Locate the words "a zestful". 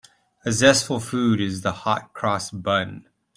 0.43-0.99